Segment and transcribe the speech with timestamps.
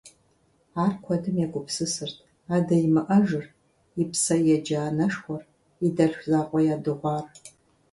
[0.83, 2.17] Ар куэдым егупсысырт:
[2.55, 3.45] адэ имыӀэжыр,
[4.01, 5.43] и псэ еджэ анэшхуэр,
[5.85, 7.25] и дэлъху закъуэ ядыгъуар.